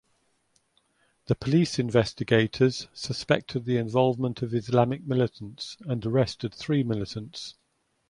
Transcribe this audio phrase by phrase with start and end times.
[1.27, 7.53] The police investigators suspected the involvement of Islamic militants and arrested three militants.